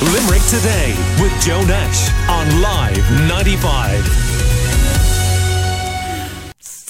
[0.00, 4.28] Limerick Today with Joe Nash on Live 95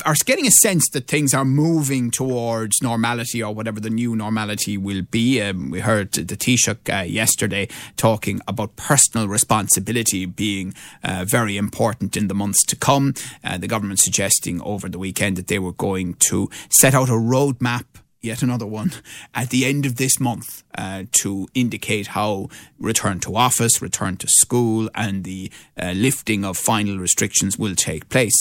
[0.04, 4.76] are getting a sense that things are moving towards normality or whatever the new normality
[4.76, 5.40] will be.
[5.40, 12.14] Um, we heard the Taoiseach uh, yesterday talking about personal responsibility being uh, very important
[12.14, 13.14] in the months to come.
[13.42, 17.12] Uh, the government suggesting over the weekend that they were going to set out a
[17.12, 17.84] roadmap
[18.20, 18.92] yet another one
[19.34, 24.26] at the end of this month uh, to indicate how return to office, return to
[24.28, 28.36] school, and the uh, lifting of final restrictions will take place.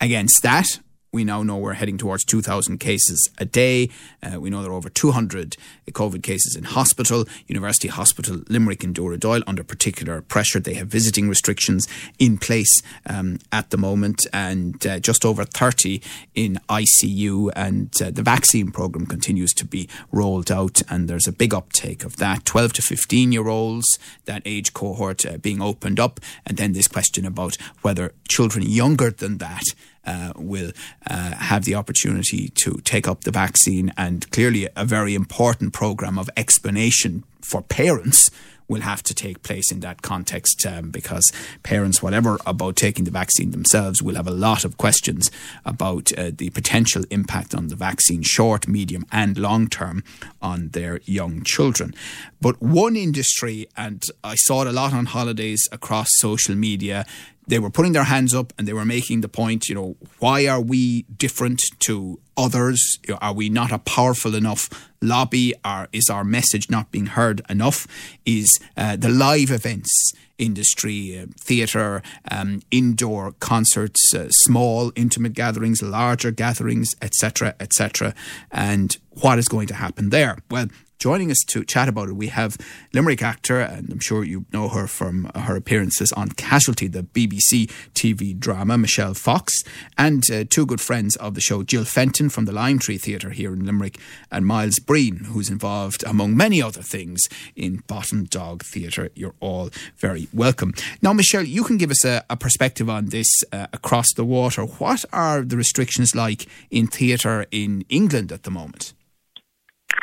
[0.00, 0.80] Against that,
[1.12, 3.90] we now know we're heading towards 2,000 cases a day.
[4.22, 5.58] Uh, we know there are over 200
[5.90, 7.26] COVID cases in hospital.
[7.46, 10.58] University Hospital Limerick and Dooradoyle under particular pressure.
[10.58, 11.86] They have visiting restrictions
[12.18, 16.00] in place um, at the moment and uh, just over 30
[16.34, 17.52] in ICU.
[17.54, 22.04] And uh, the vaccine programme continues to be rolled out and there's a big uptake
[22.04, 22.46] of that.
[22.46, 26.20] 12 to 15 year olds, that age cohort uh, being opened up.
[26.46, 29.64] And then this question about whether children younger than that
[30.06, 30.72] uh, will
[31.06, 36.18] uh, have the opportunity to take up the vaccine, and clearly a very important program
[36.18, 38.30] of explanation for parents
[38.72, 41.30] will have to take place in that context um, because
[41.62, 45.30] parents, whatever about taking the vaccine themselves, will have a lot of questions
[45.64, 50.02] about uh, the potential impact on the vaccine, short, medium, and long term,
[50.40, 51.94] on their young children.
[52.40, 57.04] But one industry, and I saw it a lot on holidays across social media,
[57.46, 60.46] they were putting their hands up and they were making the point, you know, why
[60.46, 62.98] are we different to others?
[63.20, 64.68] Are we not a powerful enough
[65.00, 65.54] lobby?
[65.64, 67.86] Or is our message not being heard enough?
[68.24, 75.82] Is uh, the live events industry, uh, theatre, um, indoor concerts, uh, small intimate gatherings,
[75.82, 78.14] larger gatherings, etc., etc.,
[78.50, 80.38] and what is going to happen there?
[80.50, 80.66] Well,
[81.02, 82.56] Joining us to chat about it, we have
[82.92, 87.68] Limerick actor, and I'm sure you know her from her appearances on Casualty, the BBC
[87.92, 89.52] TV drama, Michelle Fox,
[89.98, 93.30] and uh, two good friends of the show, Jill Fenton from the Lime Tree Theatre
[93.30, 93.98] here in Limerick,
[94.30, 97.20] and Miles Breen, who's involved, among many other things,
[97.56, 99.10] in Bottom Dog Theatre.
[99.16, 100.72] You're all very welcome.
[101.02, 104.62] Now, Michelle, you can give us a, a perspective on this uh, across the water.
[104.62, 108.92] What are the restrictions like in theatre in England at the moment?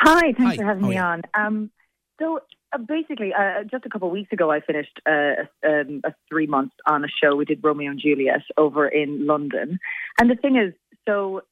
[0.00, 0.56] Hi, thanks Hi.
[0.56, 1.22] for having me on.
[1.34, 1.70] Um,
[2.18, 2.40] so
[2.72, 6.14] uh, basically, uh, just a couple of weeks ago, I finished uh, a, um, a
[6.28, 7.36] three months on a show.
[7.36, 9.78] We did Romeo and Juliet over in London,
[10.18, 10.72] and the thing is,
[11.06, 11.42] so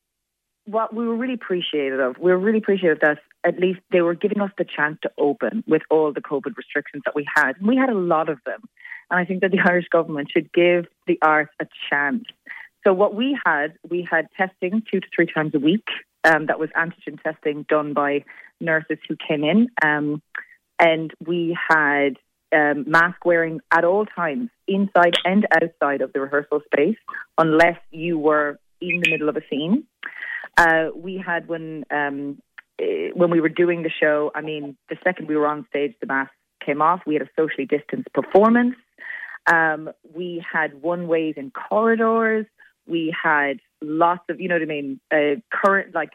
[0.65, 4.15] what we were really appreciative of, we were really appreciative that at least they were
[4.15, 7.57] giving us the chance to open with all the COVID restrictions that we had.
[7.59, 8.61] And we had a lot of them,
[9.11, 12.25] and I think that the Irish government should give the arts a chance.
[12.85, 15.85] So what we had, we had testing two to three times a week
[16.25, 18.25] um, that was antigen testing done by
[18.61, 19.69] nurses who came in.
[19.83, 20.23] Um,
[20.79, 22.17] and we had
[22.53, 26.97] um, mask wearing at all times, inside and outside of the rehearsal space,
[27.37, 29.85] unless you were in the middle of a scene.
[30.57, 32.41] Uh, we had when um,
[32.81, 34.31] eh, when we were doing the show.
[34.35, 36.33] I mean, the second we were on stage, the mask
[36.65, 37.01] came off.
[37.07, 38.75] We had a socially distanced performance.
[39.51, 42.47] Um, we had one ways in corridors.
[42.87, 46.11] We had lots of, you know what I mean, uh, current, like,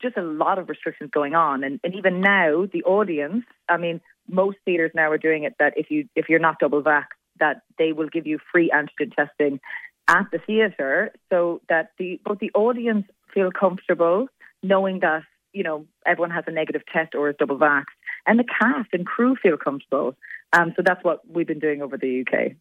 [0.00, 1.64] just a lot of restrictions going on.
[1.64, 5.74] And, and even now, the audience, I mean, most theatres now are doing it that
[5.76, 7.06] if you if you're not double vax,
[7.38, 9.60] that they will give you free antigen testing
[10.08, 14.28] at the theatre, so that the both the audience feel comfortable
[14.62, 17.84] knowing that you know everyone has a negative test or is double vax,
[18.26, 20.14] and the cast and crew feel comfortable.
[20.52, 22.52] Um, so that's what we've been doing over the UK.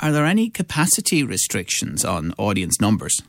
[0.00, 3.20] Are there any capacity restrictions on audience numbers?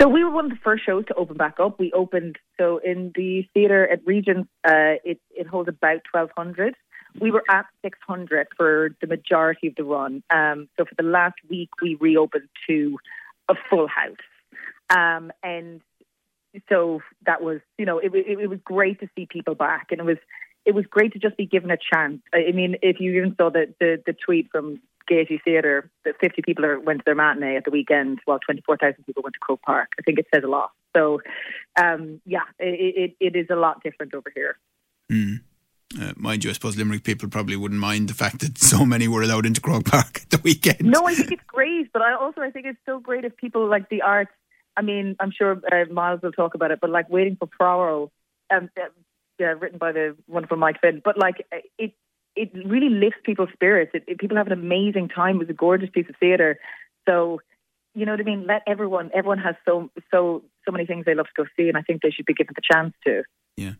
[0.00, 1.78] So we were one of the first shows to open back up.
[1.78, 6.74] We opened so in the theatre at Regent, uh, it it holds about twelve hundred.
[7.20, 10.22] We were at six hundred for the majority of the run.
[10.30, 12.98] Um, so for the last week, we reopened to
[13.48, 14.16] a full house,
[14.90, 15.80] um, and
[16.68, 20.00] so that was you know it, it, it was great to see people back, and
[20.00, 20.18] it was
[20.64, 22.20] it was great to just be given a chance.
[22.34, 26.42] I mean, if you even saw the the, the tweet from Gaiety Theatre that 50
[26.42, 29.62] people are, went to their matinee at the weekend, while 24,000 people went to Croke
[29.62, 29.92] Park.
[29.98, 30.70] I think it says a lot.
[30.94, 31.20] So,
[31.80, 34.58] um, yeah, it, it, it is a lot different over here.
[35.10, 35.40] Mm.
[36.00, 39.08] Uh, mind you, I suppose Limerick people probably wouldn't mind the fact that so many
[39.08, 40.82] were allowed into Croke Park at the weekend.
[40.82, 43.66] No, I think it's great, but I also I think it's so great if people
[43.68, 44.30] like the arts.
[44.76, 48.10] I mean, I'm sure uh, Miles will talk about it, but like waiting for Poirot,
[48.54, 48.68] um,
[49.38, 51.00] yeah, written by the wonderful Mike Finn.
[51.04, 51.46] But like
[51.78, 51.92] it,
[52.36, 53.92] it really lifts people's spirits.
[53.94, 55.36] It, it, people have an amazing time.
[55.36, 56.58] It was a gorgeous piece of theatre.
[57.08, 57.40] So,
[57.94, 58.46] you know what I mean?
[58.46, 59.10] Let everyone.
[59.14, 62.02] Everyone has so so so many things they love to go see, and I think
[62.02, 63.22] they should be given the chance to.
[63.56, 63.72] Yeah.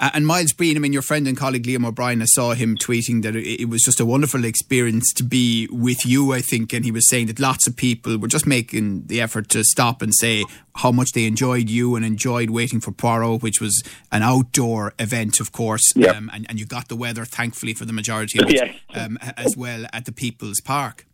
[0.00, 2.76] Uh, and Miles Breen, I mean, your friend and colleague Liam O'Brien, I saw him
[2.76, 6.72] tweeting that it, it, was just a wonderful experience to be with you, I think.
[6.72, 10.00] And he was saying that lots of people were just making the effort to stop
[10.00, 10.44] and say
[10.76, 15.40] how much they enjoyed you and enjoyed waiting for Poirot, which was an outdoor event,
[15.40, 15.92] of course.
[15.96, 16.14] Yep.
[16.14, 19.56] Um, and, and you got the weather, thankfully, for the majority of it um, as
[19.56, 21.06] well at the People's Park.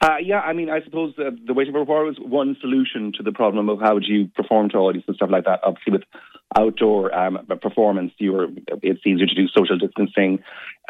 [0.00, 3.22] Uh, yeah, I mean, I suppose uh, the waiting for Poirot was one solution to
[3.24, 5.60] the problem of how do you perform to audience and stuff like that.
[5.64, 6.02] Obviously, with
[6.56, 8.48] outdoor um, performance, you're
[8.82, 10.42] it's easier to do social distancing.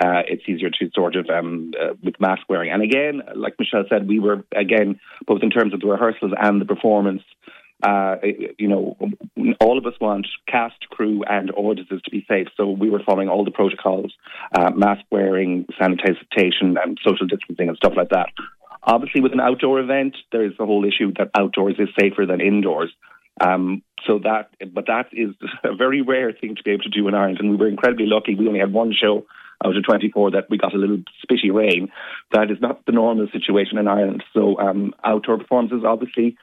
[0.02, 2.70] Uh, it's easier to sort of um, uh, with mask wearing.
[2.70, 6.60] And again, like Michelle said, we were again both in terms of the rehearsals and
[6.60, 7.22] the performance.
[7.80, 8.16] Uh,
[8.58, 8.96] you know,
[9.60, 12.48] all of us want cast, crew, and audiences to be safe.
[12.56, 14.12] So we were following all the protocols,
[14.52, 18.30] uh, mask wearing, sanitation, and social distancing and stuff like that.
[18.82, 22.40] Obviously, with an outdoor event, there is the whole issue that outdoors is safer than
[22.40, 22.90] indoors.
[23.40, 27.08] Um, so that, but that is a very rare thing to be able to do
[27.08, 28.34] in Ireland, and we were incredibly lucky.
[28.34, 29.26] We only had one show
[29.64, 31.90] out of 24 that we got a little spitty rain.
[32.32, 34.22] That is not the normal situation in Ireland.
[34.32, 36.36] So um, outdoor performances obviously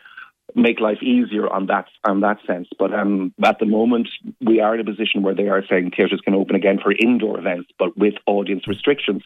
[0.54, 2.68] make life easier on that on that sense.
[2.78, 4.10] But um, at the moment,
[4.42, 7.40] we are in a position where they are saying theatres can open again for indoor
[7.40, 9.24] events, but with audience restrictions,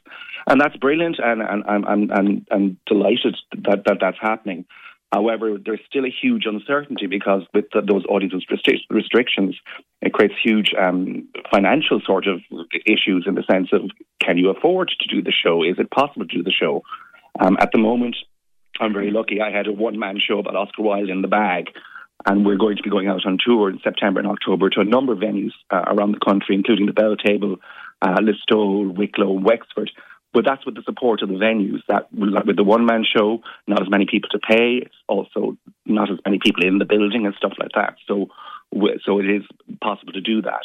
[0.47, 1.17] and that's brilliant.
[1.19, 4.65] And and I'm I'm I'm delighted that, that that's happening.
[5.11, 9.55] However, there's still a huge uncertainty because with the, those audience restri- restrictions,
[10.01, 12.41] it creates huge um, financial sort of
[12.85, 13.81] issues in the sense of
[14.21, 15.63] can you afford to do the show?
[15.63, 16.83] Is it possible to do the show?
[17.39, 18.17] Um, at the moment,
[18.79, 19.41] I'm very lucky.
[19.41, 21.71] I had a one man show about Oscar Wilde in the bag,
[22.27, 24.85] and we're going to be going out on tour in September and October to a
[24.85, 27.57] number of venues uh, around the country, including the Belltable,
[28.01, 29.91] uh, Listowel, Wicklow, Wexford.
[30.31, 31.81] But that's with the support of the venues.
[31.87, 34.81] That with the one man show, not as many people to pay.
[34.83, 37.95] It's also not as many people in the building and stuff like that.
[38.07, 38.27] So,
[39.05, 39.43] so it is
[39.81, 40.61] possible to do that.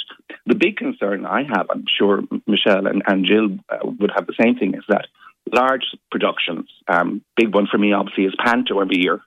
[0.47, 4.35] The big concern I have, I'm sure Michelle and, and Jill uh, would have the
[4.39, 5.07] same thing, is that
[5.53, 6.69] large productions.
[6.89, 9.21] Um, big one for me, obviously, is Panto every year.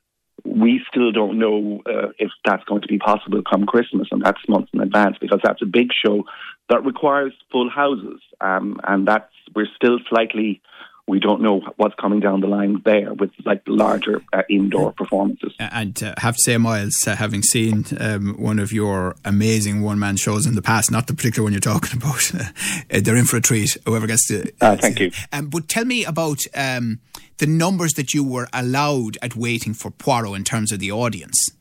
[0.46, 4.40] We still don't know uh, if that's going to be possible come Christmas, and that's
[4.48, 6.26] months in advance because that's a big show
[6.70, 10.62] that requires full houses, um, and that's we're still slightly
[11.08, 15.54] we don't know what's coming down the line there with like larger uh, indoor performances.
[15.58, 20.00] And uh, have to say, Miles, uh, having seen um, one of your amazing one
[20.00, 23.24] man shows in the past, not the particular one you're talking about, uh, they're in
[23.24, 23.78] for a treat.
[23.86, 24.52] Whoever gets to.
[24.60, 25.12] Uh, thank you.
[25.32, 27.00] Um, but tell me about um,
[27.38, 31.52] the numbers that you were allowed at waiting for Poirot in terms of the audience.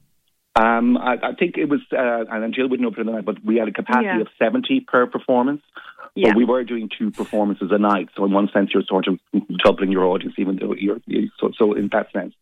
[0.56, 3.44] Um, I, I, think it was, uh, and Jill would know better than I, but
[3.44, 4.22] we had a capacity Yeah.
[4.22, 5.60] of 70 per performance.
[6.16, 6.30] Yeah.
[6.30, 9.20] But we were doing two performances a night, so in one sense you're sort of
[9.62, 12.34] doubling your audience, even though you're, you so, so in that sense.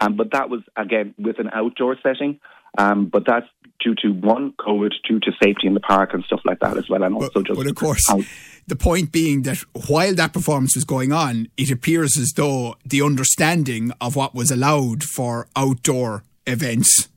[0.00, 2.38] Um, but that was again with an outdoor setting.
[2.76, 3.46] Um, but that's
[3.82, 6.88] due to one COVID, due to safety in the park and stuff like that as
[6.88, 8.24] well, and also But, just but of course, out-
[8.66, 13.00] the point being that while that performance was going on, it appears as though the
[13.02, 17.08] understanding of what was allowed for outdoor events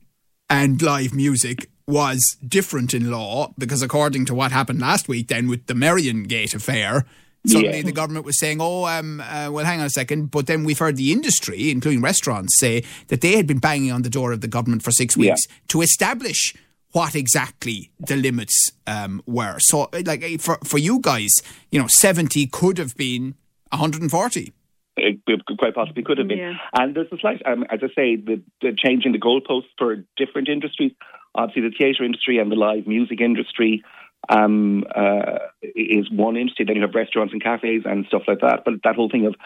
[0.48, 5.48] and live music was different in law because according to what happened last week then
[5.48, 7.06] with the Merrion Gate affair
[7.46, 7.82] suddenly Yeah.
[7.82, 10.78] the government was saying oh um, uh, well hang on a second but then we've
[10.78, 14.42] heard the industry including restaurants say that they had been banging on the door of
[14.42, 15.30] the government for six Yeah.
[15.32, 16.54] weeks to establish
[16.92, 21.30] what exactly the limits um, were so uh, like uh, for, for you guys
[21.70, 23.34] you know 70 could have been
[23.70, 24.52] 140
[25.00, 26.38] it, it quite possibly could have been.
[26.38, 26.54] Yeah.
[26.74, 30.48] And there's a slight, um, as I say, the, the changing the goalposts for different
[30.48, 30.90] industries.
[31.38, 33.84] Obviously, the theatre industry and the live music industry
[34.28, 36.64] um, uh, is one industry.
[36.64, 38.64] Then you have restaurants and cafes and stuff like that.
[38.64, 39.36] But that whole thing of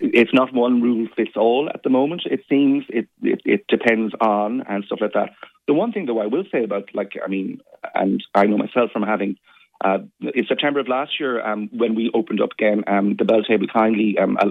[0.00, 2.22] it's not one rule fits all at the moment.
[2.24, 5.30] It seems it, it, it depends on and stuff like that.
[5.68, 7.60] The one thing, though, I will say about, like, I mean,
[7.94, 9.36] and I know myself from having
[9.84, 13.72] uh, in September of last year, um, when we opened up again, um, the Belltable
[13.72, 14.50] kindly um, uh,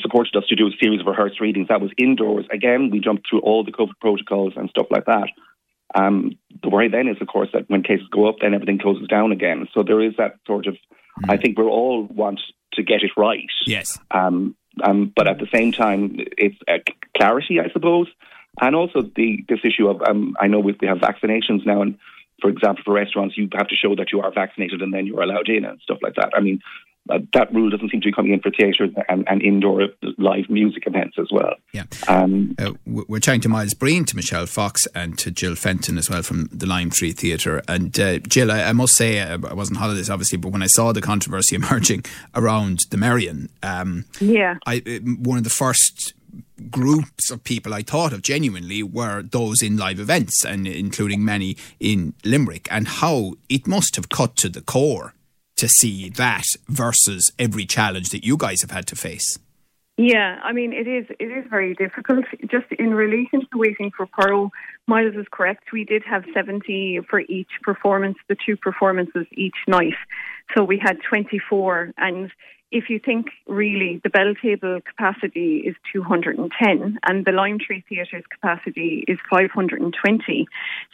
[0.00, 1.68] supported us to do a series of rehearsed readings.
[1.68, 2.46] That was indoors.
[2.52, 5.28] Again, we jumped through all the COVID protocols and stuff like that.
[5.94, 9.08] Um, the worry then is, of course, that when cases go up, then everything closes
[9.08, 9.68] down again.
[9.72, 10.76] So there is that sort of.
[11.28, 12.40] I think we all want
[12.74, 13.50] to get it right.
[13.66, 14.54] yes Um,
[14.84, 16.78] um, but at the same time, it's uh,
[17.16, 18.06] clarity, I suppose,
[18.60, 21.98] and also the this issue of um, I know we, we have vaccinations now, and
[22.40, 25.22] for example, for restaurants, you have to show that you are vaccinated and then you're
[25.22, 26.30] allowed in and stuff like that.
[26.36, 26.60] I mean,
[27.10, 29.88] uh, that rule doesn't seem to be coming in for theatres and, and indoor
[30.18, 31.54] live music events as well.
[31.72, 35.98] yeah Um, Uh, we're chatting to Miles Breen, to Michelle Fox, and to Jill Fenton
[35.98, 37.62] as well from the Lime Tree Theatre.
[37.68, 40.62] And uh, Jill, I, I must say, uh, I wasn't on holidays obviously, but when
[40.62, 44.56] I saw the controversy emerging around the Merrion, um, Yeah.
[44.66, 44.98] I, uh,
[45.30, 46.14] one of the first
[46.70, 51.56] groups of people I thought of genuinely were those in live events, and including many
[51.80, 55.14] in Limerick, and how it must have cut to the core
[55.58, 59.38] to see that versus every challenge that you guys have had to face.
[60.00, 62.24] Yeah, I mean it is it is very difficult.
[62.42, 64.50] Just in relation to waiting for Poirot,
[64.86, 65.72] Miles is correct.
[65.72, 69.94] We did have seventy for each performance, the two performances each night.
[70.56, 72.30] So we had twenty four and
[72.70, 79.04] if you think really the Belltable capacity is 210 and the Lime Tree Theatre's capacity
[79.08, 80.46] is 520.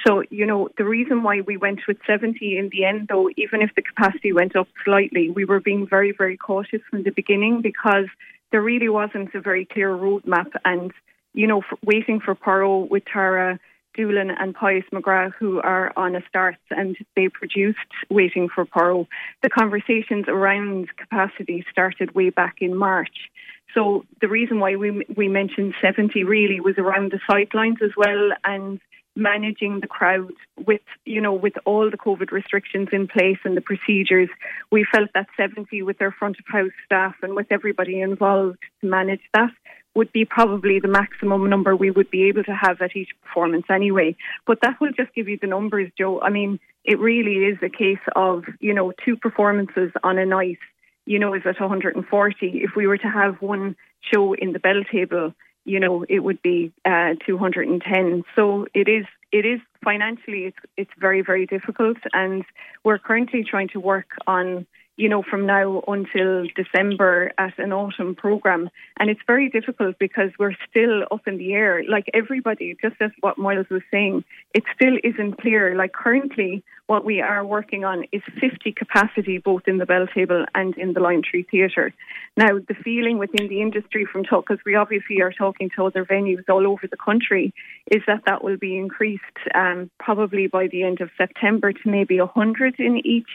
[0.07, 3.61] So, you know, the reason why we went with 70 in the end, though, even
[3.61, 7.61] if the capacity went up slightly, we were being very, very cautious from the beginning
[7.61, 8.07] because
[8.53, 10.53] there really wasn't a very clear roadmap.
[10.65, 10.93] And,
[11.33, 13.59] you know, waiting for Poirot with Tara
[13.97, 17.79] Doolan and Pius McGrath, who are on a start and they produced
[18.11, 19.07] Waiting for Poirot.
[19.43, 23.31] The conversations around capacity started way back in March.
[23.75, 28.31] So the reason why we we mentioned 70 really was around the sidelines as well
[28.45, 28.81] and
[29.17, 30.33] managing the crowd
[30.67, 34.29] with you know with all the covid restrictions in place and the procedures
[34.73, 38.89] we felt that 70 with their front of house staff and with everybody involved to
[38.89, 39.53] manage that
[39.95, 43.67] would be probably the maximum number we would be able to have at each performance
[43.71, 44.17] anyway.
[44.47, 46.21] But that will just give you the numbers, Joe.
[46.21, 50.59] I mean, it really is a case of, you know, two performances on a night,
[51.07, 52.47] you know, is at 140.
[52.47, 53.77] If we were to have one
[54.13, 55.35] show in the Belltable,
[55.65, 58.25] you know, it would be uh, 210.
[58.37, 61.97] So it is, it is financially, it's, it's very, very difficult.
[62.13, 62.45] And
[62.85, 68.15] we're currently trying to work on you know, from now until December at an autumn
[68.15, 68.71] program.
[68.99, 71.83] And it's very difficult because we're still up in the air.
[71.89, 74.25] Like everybody, just as what Miles was saying,
[74.55, 75.75] it still isn't clear.
[75.75, 80.77] Like currently, what we are working on is 50 capacity both in the Belltable and
[80.77, 81.93] in the Lime Tree Theatre.
[82.37, 86.05] Now, the feeling within the industry from talk, because we obviously are talking to other
[86.05, 87.55] venues all over the country,
[87.91, 89.23] is that that will be increased
[89.55, 93.31] um, probably by the end of September to maybe 100 in each.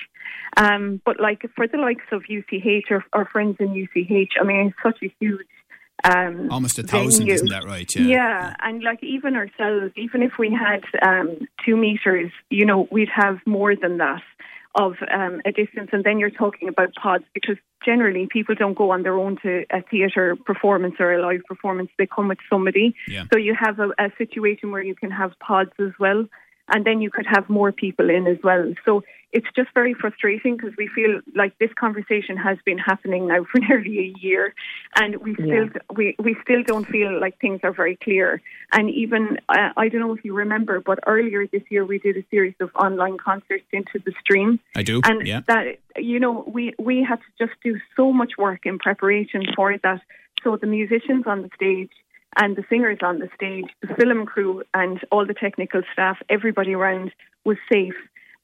[0.58, 4.68] Um, but like for the likes of UCH or our friends in UCH, I mean,
[4.68, 5.48] it's such a huge
[6.04, 7.34] um, almost a thousand, venue.
[7.34, 7.94] isn't that right?
[7.96, 8.02] Yeah.
[8.02, 8.08] yeah.
[8.08, 13.10] yeah, and like even ourselves, even if we had um, two meters, you know, we'd
[13.14, 14.22] have more than that
[14.76, 18.92] of um, a distance, and then you're talking about pods because generally people don't go
[18.92, 22.96] on their own to a theatre performance or a live performance; they come with somebody.
[23.08, 23.26] Yeah.
[23.34, 26.26] So you have a, a situation where you can have pods as well
[26.72, 28.74] and then you could have more people in as well.
[28.86, 33.46] So it's just very frustrating because we feel like this conversation has been happening now
[33.52, 34.54] for nearly a year,
[34.96, 35.96] and we still yeah.
[35.96, 38.42] we we still don't feel like things are very clear.
[38.72, 42.18] And even uh, I don't know if you remember, but earlier this year we did
[42.18, 44.60] a series of online concerts into the stream.
[44.76, 45.42] I do, and yeah.
[45.48, 49.78] that you know we we had to just do so much work in preparation for
[49.84, 50.02] that.
[50.44, 51.92] So the musicians on the stage
[52.38, 56.74] and the singers on the stage, the film crew, and all the technical staff, everybody
[56.74, 57.12] around
[57.44, 57.96] was safe.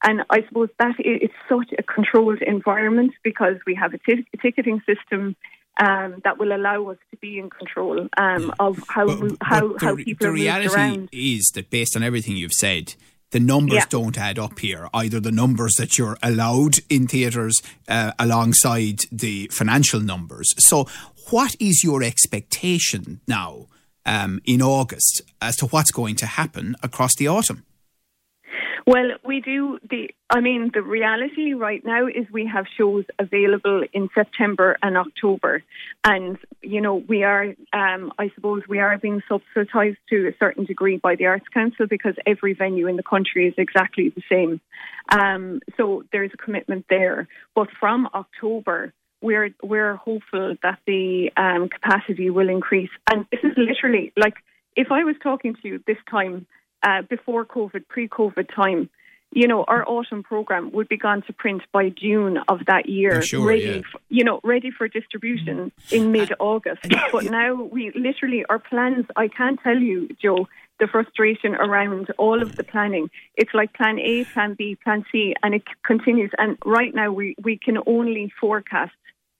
[0.02, 4.36] And I suppose that it's such a controlled environment because we have a, t- a
[4.36, 5.36] ticketing system
[5.82, 9.82] um, that will allow us to be in control um, of how but, how, but
[9.82, 11.08] how the, people the reality around.
[11.12, 12.94] is that based on everything you've said,
[13.32, 13.84] the numbers Yeah.
[13.90, 14.88] don't add up here.
[14.94, 20.54] Either the numbers that you're allowed in theatres uh, alongside the financial numbers.
[20.58, 20.86] So,
[21.30, 23.66] what is your expectation now
[24.06, 27.64] um, in August as to what's going to happen across the autumn?
[28.88, 30.10] Well, we do the.
[30.30, 35.64] I mean, the reality right now is we have shows available in September and October,
[36.04, 37.46] and you know we are.
[37.72, 41.88] Um, I suppose we are being subsidised to a certain degree by the Arts Council
[41.88, 44.60] because every venue in the country is exactly the same.
[45.08, 47.26] Um, so there is a commitment there.
[47.56, 53.56] But from October, we're we're hopeful that the um, capacity will increase, and this is
[53.56, 54.34] literally like
[54.76, 56.46] if I was talking to you this time
[56.82, 58.90] uh, before COVID, pre-COVID time,
[59.32, 63.20] you know, our autumn program would be gone to print by June of that year,
[63.22, 63.76] sure, ready, yeah.
[63.76, 63.82] Mm.
[64.08, 66.82] you know, ready for distribution in mid-August.
[67.12, 69.04] but now we literally our plans.
[69.16, 73.08] I can't tell you, Joe, the frustration around all of the planning.
[73.36, 76.30] It's like Plan A, Plan B, Plan C, and it continues.
[76.38, 78.92] And right now, we we can only forecast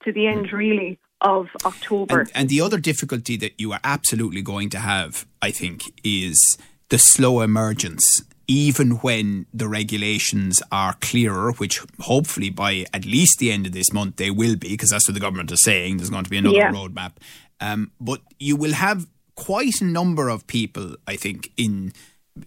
[0.05, 2.21] to the end, really, of October.
[2.21, 6.59] And, and the other difficulty that you are absolutely going to have, I think, is
[6.89, 8.23] the slow emergence.
[8.49, 13.93] Even when the regulations are clearer, which hopefully by at least the end of this
[13.93, 15.97] month they will be, because that's what the government is saying.
[15.97, 16.71] There's going to be another Yeah.
[16.73, 17.13] roadmap.
[17.61, 21.93] Um, but you will have quite a number of people, I think, in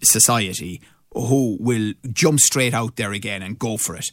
[0.02, 0.82] society
[1.14, 4.06] who will jump straight out there again and go for it.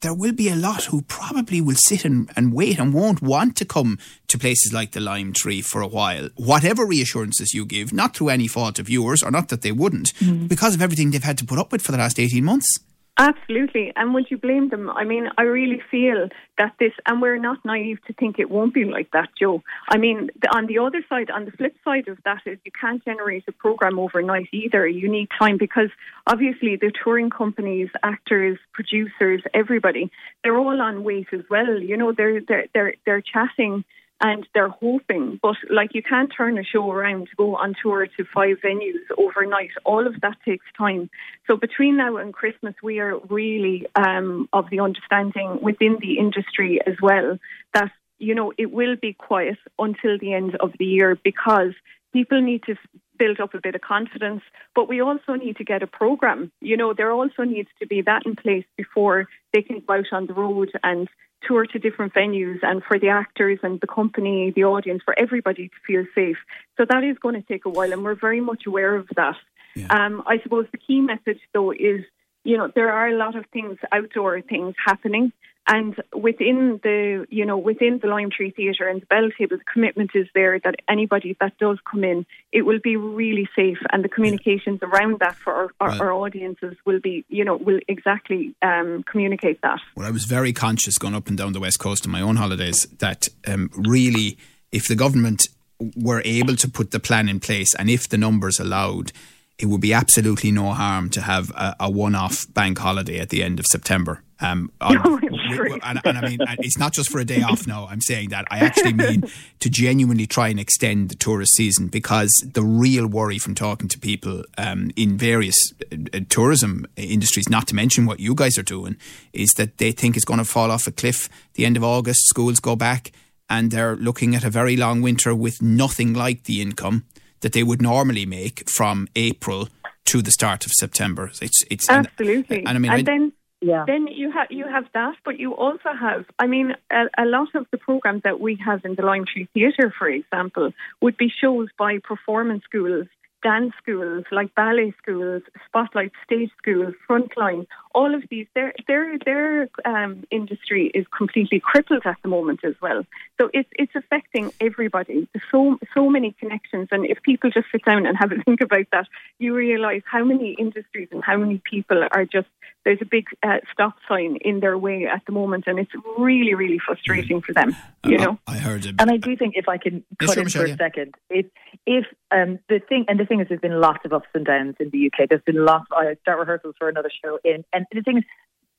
[0.00, 3.56] There will be a lot who probably will sit and, and wait and won't want
[3.56, 7.92] to come to places like the Lime Tree for a while, whatever reassurances you give,
[7.92, 10.48] not through any fault of yours, or not that they wouldn't, mm.
[10.48, 12.78] because of everything they've had to put up with for the last 18 months.
[13.20, 13.92] Absolutely.
[13.96, 14.88] And would you blame them?
[14.88, 18.72] I mean, I really feel that this, and we're not naive to think it won't
[18.72, 19.62] be like that, Joe.
[19.90, 23.04] I mean, on the other side, on the flip side of that is you can't
[23.04, 24.88] generate a program overnight either.
[24.88, 25.90] You need time because
[26.26, 30.10] obviously the touring companies, actors, producers, everybody,
[30.42, 31.78] they're all on wait as well.
[31.78, 33.84] You know, they're, they're, they're, they're chatting
[34.20, 35.38] and they're hoping.
[35.42, 39.00] But like you can't turn a show around to go on tour to five venues
[39.16, 39.70] overnight.
[39.84, 41.10] All of that takes time.
[41.46, 46.80] So between now and Christmas, we are really um, of the understanding within the industry
[46.86, 47.38] as well
[47.74, 51.72] that you know it will be quiet until the end of the year because
[52.12, 52.76] people need to
[53.18, 54.42] build up a bit of confidence,
[54.74, 56.50] but we also need to get a program.
[56.60, 60.06] You know, there also needs to be that in place before they can go out
[60.10, 61.06] on the road and
[61.46, 65.68] tour to different venues and for the actors and the company, the audience, for everybody
[65.68, 66.36] to feel safe.
[66.76, 69.36] So that is going to take a while, and we're very much aware of that.
[69.74, 69.86] Yeah.
[69.90, 72.02] Um, I suppose the key message, though, is
[72.44, 75.32] you know there are a lot of things, outdoor things happening.
[75.66, 80.10] And within the, you know, within the Lime Tree Theatre and the Belltable, the commitment
[80.14, 84.08] is there that anybody that does come in, it will be really safe, and the
[84.08, 89.04] communications around that for our, our, our audiences will be, you know, will exactly um,
[89.04, 89.78] communicate that.
[89.94, 92.36] Well, I was very conscious going up and down the west coast on my own
[92.36, 94.38] holidays that um, really,
[94.72, 95.48] if the government
[95.96, 99.12] were able to put the plan in place, and if the numbers allowed,
[99.58, 103.42] it would be absolutely no harm to have a, a one-off bank holiday at the
[103.42, 104.22] end of September.
[104.40, 107.66] Um, and, and, I mean, it's not just for a day off.
[107.66, 109.24] No, I'm saying that I actually mean
[109.60, 113.98] to genuinely try and extend the tourist season because the real worry from talking to
[113.98, 115.56] people um, in various
[115.92, 118.96] uh, tourism industries, not to mention what you guys are doing,
[119.32, 122.26] is that they think it's going to fall off a cliff the end of August.
[122.28, 123.12] Schools go back,
[123.48, 127.04] and they're looking at a very long winter with nothing like the income
[127.40, 129.68] that they would normally make from April
[130.06, 131.30] to the start of September.
[131.40, 133.84] It's it's absolutely, and, and I mean, and I, then yeah.
[133.86, 137.54] then you have you have that, but you also have, I mean, a, a, lot
[137.54, 141.30] of the programs that we have in the Lime Tree Theatre, for example, would be
[141.40, 143.06] shows by performance schools
[143.42, 149.68] dance schools, like ballet schools, spotlight stage schools, frontline, all of these, their their their
[149.84, 153.04] um, industry is completely crippled at the moment as well.
[153.40, 155.28] So it's it's affecting everybody.
[155.32, 158.60] There's so so many connections, and if people just sit down and have a think
[158.60, 159.06] about that,
[159.38, 162.48] you realise how many industries and how many people are just
[162.84, 166.54] there's a big uh, stop sign in their way at the moment, and it's really
[166.54, 167.76] really frustrating for them.
[168.04, 170.66] You know, I heard it, and I do think if I can cut in Michelle,
[170.66, 171.46] for a second, if
[171.86, 174.76] if um, the thing and the thing is, there's been lots of ups and downs
[174.80, 175.28] in the UK.
[175.28, 175.86] There's been lots.
[175.92, 178.24] I start rehearsals for another show in, and the thing is,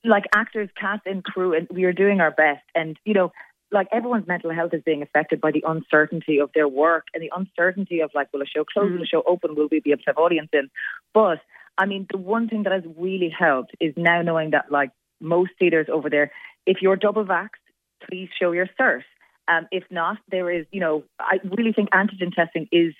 [0.04, 2.64] like actors, cast, and crew, and we are doing our best.
[2.74, 3.32] And you know,
[3.70, 7.30] like everyone's mental health is being affected by the uncertainty of their work and the
[7.34, 8.90] uncertainty of like, will a show close?
[8.90, 8.94] Mm.
[8.94, 9.54] Will a show open?
[9.54, 10.68] Will we be able to have audience in?
[11.14, 11.38] But
[11.78, 15.52] I mean, the one thing that has really helped is now knowing that like most
[15.58, 16.30] theatres over there,
[16.66, 17.62] if you're double vaxxed,
[18.08, 19.02] please show your cert.
[19.48, 22.94] Um, if not, there is, you know, I really think antigen testing is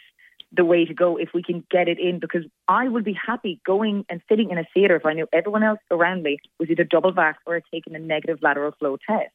[0.54, 3.60] the way to go if we can get it in because I would be happy
[3.64, 6.84] going and sitting in a theatre if I knew everyone else around me was either
[6.84, 9.32] double vax or had taken a negative lateral flow test.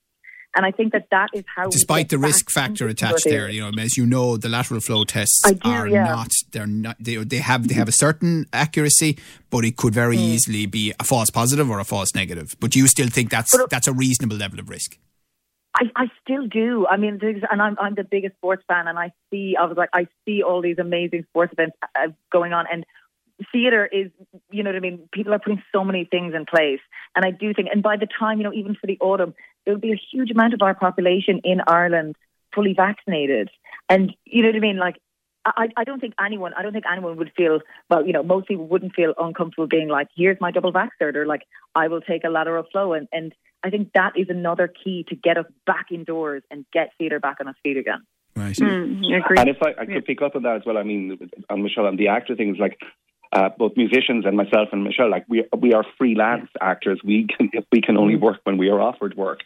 [0.55, 1.69] And I think that that is how.
[1.69, 5.41] Despite the risk factor attached there, you know, as you know, the lateral flow tests
[5.45, 6.05] do, are yeah.
[6.05, 6.31] not.
[6.51, 6.95] They're not.
[6.99, 10.21] They, they have they have a certain accuracy, but it could very mm.
[10.21, 12.55] easily be a false positive or a false negative.
[12.59, 14.97] But you still think that's but, that's a reasonable level of risk.
[15.77, 16.87] I, I still do.
[16.87, 19.89] I mean, and I'm I'm the biggest sports fan, and I see I was like
[19.93, 22.83] I see all these amazing sports events uh, going on, and
[23.51, 24.09] theater is
[24.49, 25.07] you know what I mean.
[25.11, 26.79] People are putting so many things in place,
[27.15, 29.35] and I do think, and by the time you know, even for the autumn,
[29.65, 32.15] there will be a huge amount of our population in Ireland
[32.55, 33.49] fully vaccinated,
[33.87, 34.95] and you know what I mean, like.
[35.45, 36.53] I, I don't think anyone.
[36.55, 37.61] I don't think anyone would feel.
[37.89, 41.15] Well, you know, most people wouldn't feel uncomfortable being like, "Here's my double vax cert,"
[41.15, 43.33] or like, "I will take a lateral flow." And and
[43.67, 47.37] I think that is another key to get us back indoors and get theatre back
[47.39, 48.03] on its feet again.
[48.35, 48.55] Right.
[48.55, 49.01] Mm,
[49.37, 49.99] and if I, I could yeah.
[50.05, 51.17] pick up on that as well, I mean,
[51.49, 52.79] on Michelle, and the actor thing is like,
[53.33, 56.69] uh, both musicians and myself and Michelle, like we we are freelance yeah.
[56.69, 57.01] actors.
[57.03, 58.21] We can we can only mm.
[58.21, 59.39] work when we are offered work,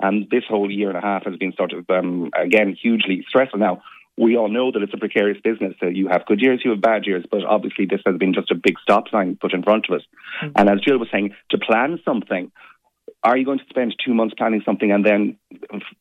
[0.00, 3.60] and this whole year and a half has been sort of um, again hugely stressful.
[3.60, 3.82] Now
[4.16, 5.74] we all know that it's a precarious business.
[5.80, 8.50] Uh, you have good years, you have bad years, but obviously this has been just
[8.50, 10.02] a big stop sign put in front of us.
[10.42, 10.52] Mm.
[10.56, 12.50] And as Jill was saying, to plan something
[13.28, 15.36] are you going to spend two months planning something and then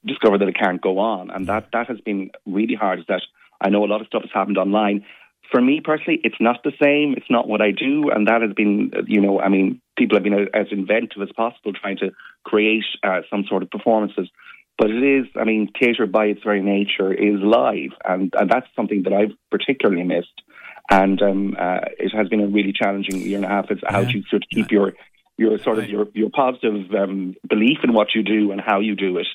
[0.06, 1.30] discover that it can't go on?
[1.30, 3.00] And that, that has been really hard.
[3.00, 3.22] Is that
[3.62, 5.06] I know a lot of stuff has happened online.
[5.52, 7.16] For me personally, it's not the same.
[7.18, 10.24] It's not what I do, and that has been, you know, I mean, people have
[10.24, 12.12] been as inventive as possible trying to
[12.44, 14.30] create uh, some sort of performances.
[14.78, 18.68] But it is, I mean, theatre by its very nature is live, and, and that's
[18.76, 20.42] something that I've particularly missed.
[20.90, 23.72] And um, uh, it has been a really challenging year and a half.
[23.72, 24.12] It's how yeah.
[24.12, 24.94] to sort of keep your
[25.38, 28.96] your sort of your your positive um, belief in what you do and how you
[28.96, 29.28] do it.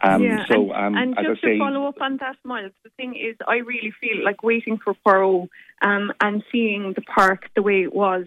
[0.00, 3.16] Um, yeah, so, um, and, and just to follow up on that, Miles, the thing
[3.16, 5.48] is, I really feel like waiting for Poirot
[5.82, 8.26] um, and seeing the park the way it was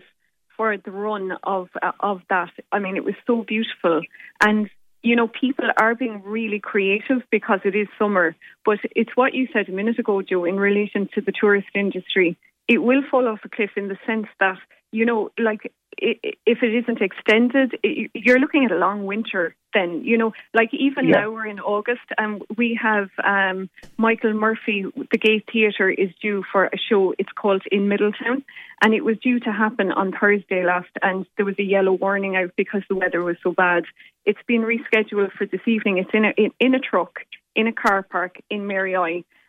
[0.57, 2.51] for the run of uh, of that.
[2.71, 4.01] I mean, it was so beautiful,
[4.41, 4.69] and
[5.01, 8.35] you know, people are being really creative because it is summer.
[8.65, 12.37] But it's what you said a minute ago, Joe, in relation to the tourist industry.
[12.67, 14.59] It will fall off a cliff in the sense that
[14.91, 17.77] you know, like if it isn't extended,
[18.13, 19.55] you're looking at a long winter.
[19.73, 21.21] Then you know, like even yeah.
[21.21, 24.85] now we're in August, and we have um, Michael Murphy.
[25.11, 27.13] The Gay Theatre is due for a show.
[27.17, 28.43] It's called In Middletown,
[28.81, 32.35] and it was due to happen on Thursday last, and there was a yellow warning
[32.35, 33.83] out because the weather was so bad.
[34.25, 35.97] It's been rescheduled for this evening.
[35.97, 37.19] It's in a in, in a truck
[37.55, 38.95] in a car park in Mary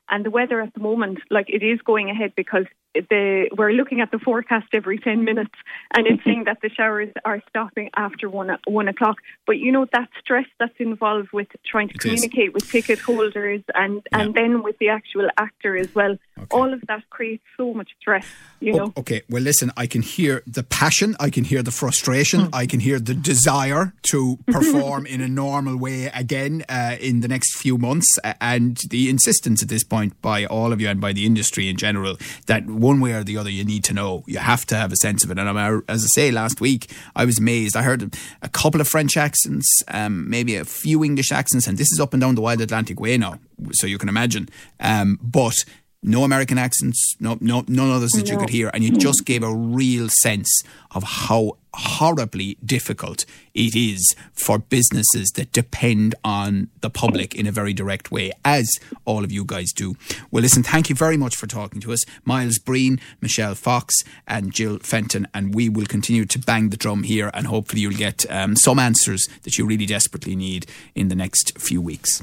[0.09, 4.00] and the weather at the moment, like it is going ahead because the we're looking
[4.00, 5.55] at the forecast every 10 minutes
[5.94, 9.18] and it's saying that the showers are stopping after one, one o'clock.
[9.46, 12.55] But you know, that stress that's involved with trying to it communicate is.
[12.55, 14.20] with ticket holders and, yeah.
[14.20, 16.46] and then with the actual actor as well, okay.
[16.50, 18.26] all of that creates so much stress,
[18.61, 18.92] you know.
[18.96, 22.50] okay, well, listen, I can hear the passion, I can hear the frustration, mm.
[22.52, 27.28] I can hear the desire to perform in a normal way again uh, in the
[27.28, 31.12] next few months and the insistence at this point by all of you and by
[31.12, 34.25] the industry in general that one way or the other, you need to know.
[34.27, 35.38] You have to have a sense of it.
[35.38, 37.77] And I'm, as I say, last week I was amazed.
[37.77, 41.92] I heard a couple of French accents, um, maybe a few English accents, and this
[41.92, 43.38] is up and down the wild Atlantic way now,
[43.73, 44.49] so you can imagine.
[44.81, 45.55] Um, but
[46.03, 48.33] no American accents, no, no, none others that no.
[48.33, 53.75] you could hear, and you just gave a real sense of how horribly difficult it
[53.75, 58.69] is for businesses that depend on the public in a very direct way, as
[59.05, 59.95] all of you guys do.
[60.31, 63.95] Well, listen, thank you very much for talking to us, Miles Breen, Michelle Fox,
[64.27, 67.93] and Jill Fenton, and we will continue to bang the drum here, and hopefully you'll
[67.93, 72.23] get um, some answers that you really desperately need in the next few weeks.